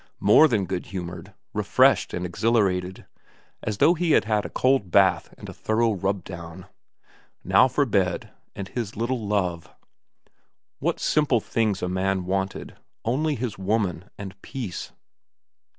More 0.19 0.47
than 0.47 0.65
good 0.65 0.87
humoured, 0.87 1.35
refreshed 1.53 2.11
and 2.11 2.25
ex 2.25 2.41
hilarated, 2.41 3.05
as 3.61 3.77
though 3.77 3.93
he 3.93 4.13
had 4.13 4.25
had 4.25 4.47
a 4.47 4.49
cold 4.49 4.89
bath 4.89 5.31
and 5.37 5.47
a 5.47 5.53
thorough 5.53 5.91
rub 5.93 6.23
down. 6.23 6.65
Now 7.43 7.67
for 7.67 7.85
bed 7.85 8.31
and 8.55 8.67
his 8.69 8.97
little 8.97 9.27
Love. 9.27 9.71
What 10.79 10.99
simple 10.99 11.39
things 11.39 11.83
a 11.83 11.87
man 11.87 12.25
wanted, 12.25 12.75
only 13.05 13.35
his 13.35 13.59
woman 13.59 14.05
and 14.17 14.41
peace. 14.41 14.91